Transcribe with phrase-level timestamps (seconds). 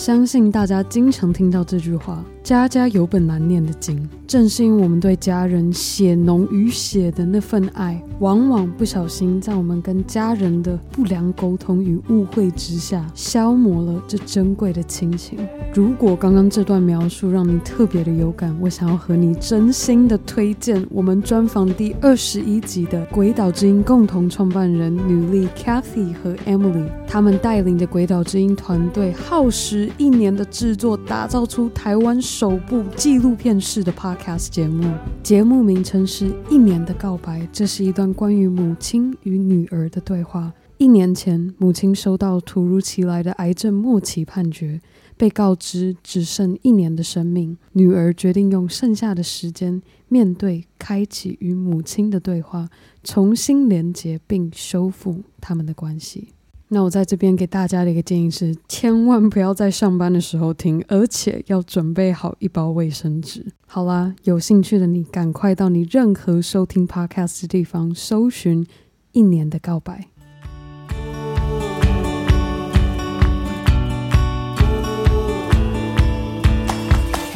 [0.00, 15.36] 相信大家经常听到这句话：“家家有本难念的经。”正是因为我们对家人血浓于血的那份爱，往往不小心在我们跟家人的不良沟通与误会之下，消磨了这珍贵的亲情。
[15.74, 34.90] 如果刚刚这段描述让你特别的有感，我想要和你真心的推荐我们专访第二十一集的鬼岛之音共同创办人女力 Cathy 和 Emily，他们带领着鬼岛之音团队，耗时一年的制作，打造出台湾首部纪录片式的 Podcast 节目。
[35.22, 40.50] 节目名称是《一年的告白》，这是一段关于母亲与女儿的对话。
[40.78, 44.80] 一年前，母亲收到突如其来的癌症末期判决，
[45.18, 47.58] 被告知只剩一年的生命。
[47.72, 52.70] 女儿决定用剩下的时间面对、开启与母亲的对话，
[53.04, 56.28] 重新连接并修复他们的关系。
[56.72, 63.44] 那我在这边给大家的一个建议是，千万不要在上班的时候听，而且要准备好一包卫生纸。
[63.66, 68.64] 好啦，有兴趣的你赶快到你任何收听 Podcast 的地方搜寻
[69.10, 70.06] 《一年的告白》。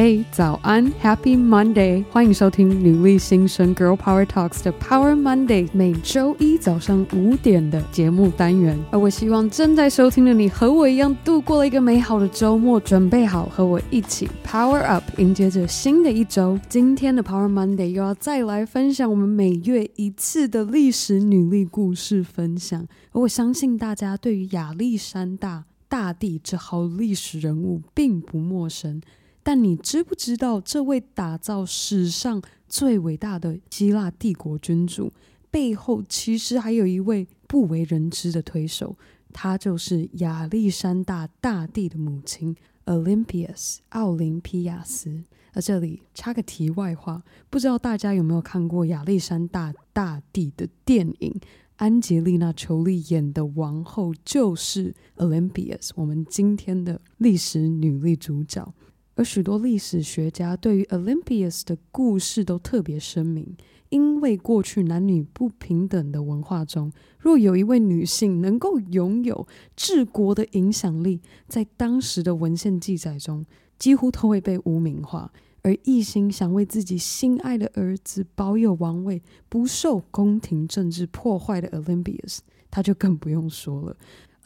[0.00, 2.04] 嘿，早安，Happy Monday！
[2.12, 8.78] 欢迎收听女力新生 Girl Power Talks 的 Power Monday，每周一早上五点的节目单元。
[8.92, 16.56] 而我希望正在收听的你和我一样度过了一个美好的周末，准备好和我一起 Power Up，迎接着新的一周。
[16.68, 22.86] 今天的 Power Monday 又要再来分享我们每月一次的历史女力故事分享。
[23.10, 29.02] 而我相信大家对于亚历山大大帝这号历史人物并不陌生。
[29.42, 35.12] 但你知不知道，这位打造史上最伟大的希腊帝国君主
[35.50, 38.96] 背后，其实还有一位不为人知的推手，
[39.32, 45.24] 他就是亚历山大大帝的母亲 Olympias 奥林匹亚斯。
[45.54, 51.40] 而这里插个题外话，不知道大家有没有看过亚历山大大帝的电影？
[51.76, 58.74] 安吉丽娜·裘丽演的王后就是 Olympias，我们今天的历史女力主角。
[59.18, 63.56] 而许多历史学家对于 Olympias 的故事都特别声明，
[63.88, 73.44] 因为过去男女不平等的文化中，若有一位女性能够拥有治国的影响力，在当时的文献记载中，
[73.76, 75.32] 几乎都会被污名化。
[75.62, 82.38] 而一心想为自己心爱的儿子保有王位，不受宫廷政治破坏的 Olympias，
[82.70, 83.96] 他就更不用说了。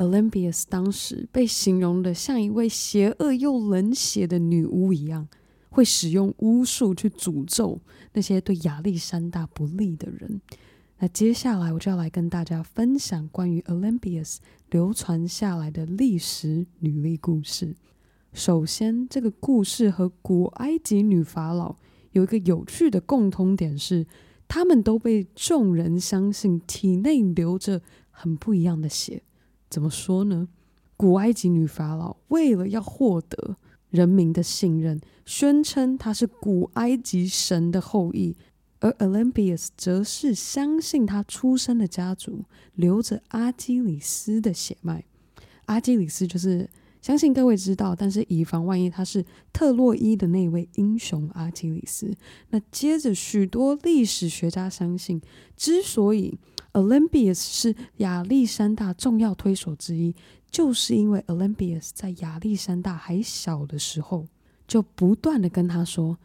[0.02, 5.28] Olympias 当时被形容的像一位邪恶又冷血的女巫一样，
[5.70, 7.80] 会使用巫术去诅咒
[8.12, 10.40] 那些对亚历山大不利的人。
[10.98, 14.38] 那接下来我就要来跟大家分享关于 Olympias
[14.70, 17.74] 流传下来的历史女力故事。
[18.32, 21.76] 首先，这个故事和古埃及女法老
[22.12, 24.06] 有一个有趣的共通点是，
[24.48, 29.22] 她们都被众人相信体内流着很不一样的血。
[29.72, 30.48] 怎么说呢？
[30.98, 33.56] 古埃及女法老为了要获得
[33.88, 38.36] 人民的信任，宣称她是古埃及神的后裔，
[38.80, 42.44] 而 Olympias 则是相信她出生的家族
[42.74, 45.06] 流着阿基里斯的血脉。
[45.64, 46.68] 阿基里斯就是
[47.00, 52.14] 相信各位知道，但是以防万一，他是特洛伊的那位英雄阿基里斯。
[52.50, 55.22] 那接着，许多历史学家相信，
[55.56, 56.38] 之所以
[56.72, 60.14] Olympias 是亚历山大重要推手之一，
[60.50, 64.26] 就是因为 Olympias 在亚历山大还小的时候，
[64.66, 66.18] 就不断的跟他说：“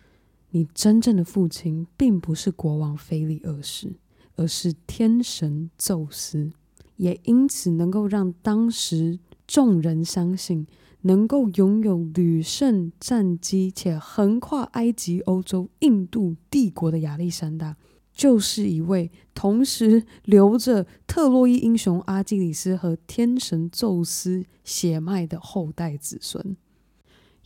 [0.51, 3.93] 你真正的父亲并不是国王菲利二世，
[4.35, 6.51] 而是天神宙斯。”
[6.97, 10.65] 也因此能够让当时众人相信，
[11.01, 17.75] 能够拥有屡胜战绩且横跨埃及、欧洲、印度帝国的亚历山大。
[18.17, 26.57] 就是一位同时留着特洛伊英雄阿基里斯和天神宙斯血脉的后代子孙，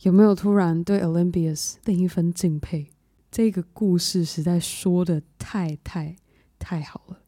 [0.00, 2.88] 有没有突然对 Olympias 另一份敬佩？
[3.30, 6.16] 这个故事实在说的太太
[6.58, 7.21] 太好了。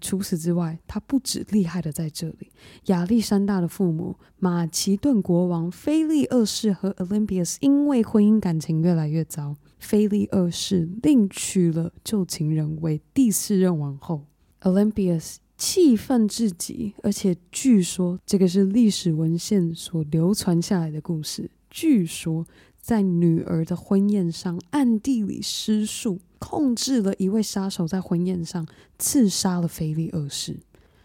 [0.00, 2.50] 除此之外，他不止厉害的在这里。
[2.86, 14.26] 亚历山大的父母马其顿国王菲利二世和 Olympias 因为婚姻感情越来越糟，菲利二世另娶了旧情人为第四任王后。
[14.62, 21.50] Olympias 气愤至极，而且据说这个是历史文献所流传下来的故事。
[21.68, 22.46] 据说。
[22.80, 28.66] 在女儿的婚宴上，暗地里施术，控制了一位杀手，在婚宴上
[28.98, 30.58] 刺杀了菲利二世。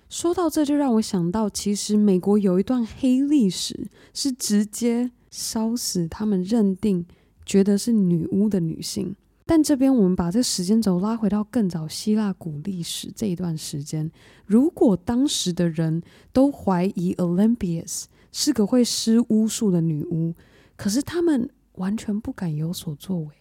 [0.09, 7.05] 说到这就让我想到，其实美国有一段黑历史，是直接烧死他们认定
[7.45, 9.15] 觉得是女巫的女性。
[9.47, 14.09] 但这边我们把这时间轴拉回到更早希腊古历史这一段时间，
[14.45, 16.01] 如果当时的人
[16.31, 20.33] 都怀疑 Olympias 是个会施巫术的女巫，
[20.75, 23.33] 可是他们完全不敢有所作为，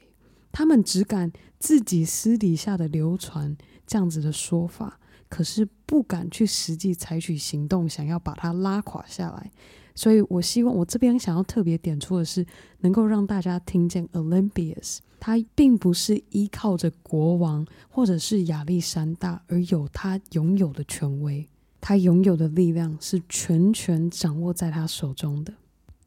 [0.53, 4.99] 他们只敢自己私底下的流传这样子的说法，
[5.29, 9.51] 可是不敢去实际采取行动，想要把它拉垮下来。
[9.97, 12.45] 所以我希望我这边想要特别点出的是，
[12.81, 14.99] 能够让大家听见 Olympias。
[15.21, 21.49] 他并不是依靠着国王或者是亚历山大而有他拥有的权威，
[21.81, 25.55] 他拥有的力量是全权掌握在他手中的。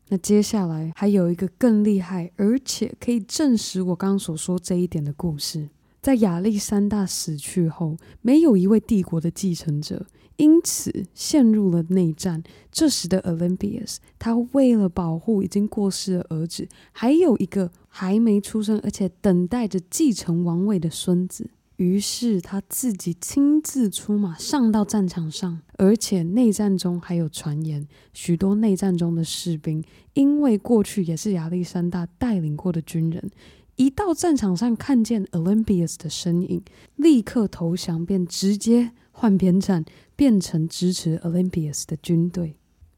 [0.10, 5.70] 那接下来还有一个更厉害，而且可以证实我刚刚所说这一点的故事。
[6.02, 10.06] 在亚历山大死去后，没有一位帝国的继承者。
[10.38, 12.44] 因此陷入了内战。
[12.72, 25.62] 这时的 Olympias，他为了保护已经过世的儿子，还有一个还没出生而且等待着继承王位的孙子，于是他自己亲自出马上到战场上。
[25.78, 29.84] 而且内战中还有传言，许多内战中的士兵
[30.14, 33.32] 因为过去也是亚历山大带领过的军人，
[33.78, 36.62] 一到战场上看见 Olympias 的身影，
[36.96, 39.84] 立刻投降，便直接换边站。
[40.18, 42.56] 变成支持 Olympias 的军队，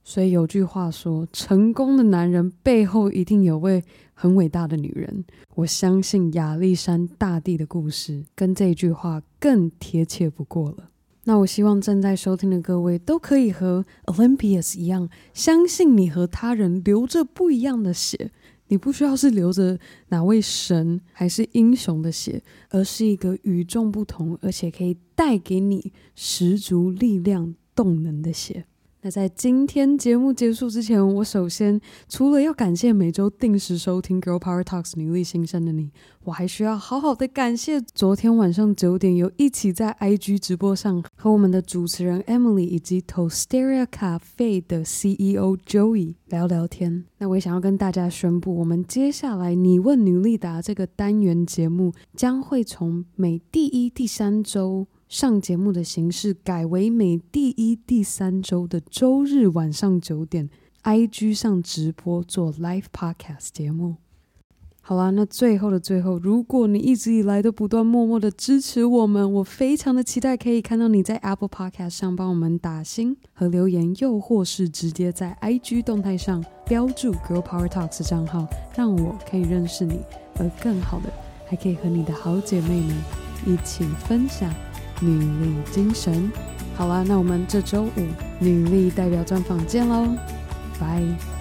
[0.09, 3.83] 所以有句话说：成功的男人背后一定有位
[4.15, 5.23] 很伟大的女人。
[5.53, 10.89] 我相信亚历山大帝的故事跟这句话更贴切不过了。
[11.25, 18.31] 那我希望正在收听的各位都可以和 Olympias 一样，相信你和他人流着不一样的血。
[18.69, 19.77] 你不需要是流着
[20.07, 22.41] 哪位神还是英雄的血，
[22.71, 28.65] 而是一个与众不同，而且可以带给你十足力量、动能的血。
[29.01, 31.79] 那在今天节目结束之前，我首先
[32.09, 35.91] 除了要感谢每周定时收听《Girl Power Talks》女力新生的你，
[36.25, 47.05] 我还需要好好的感谢昨天晚上九点有一起在 IG 直播上和我们的主持人 Emily 以及 Toasteria Cafe 的 CEO Joey 聊聊天。
[47.19, 54.87] 那我也想要跟大家宣布，我们接下来你问女力答这个单元节目将会从每第一、第三周。
[55.09, 60.47] 上节目的形式改为每第一、第三周的周日晚上九点
[60.83, 63.95] ，IG 上直播做 Live Podcast 节目。
[64.81, 78.47] 好啦，那最后的最后，如果你一直以来都不断默默的支持我们，我非常的期待可以看到你在 Apple Podcast 上帮我们打星和留言，又或是直接在 IG 动态上标注 Girl Power Talks 账号，
[78.77, 80.01] 让我可以认识你，
[80.35, 81.11] 而更好的，
[81.47, 82.95] 还可以和你的好姐妹们
[83.47, 84.53] 一起分享。
[84.99, 86.31] 女力精神，
[86.75, 88.07] 好啦，那我们这周五
[88.39, 90.07] 女力代表专访见喽，
[90.79, 91.38] 拜。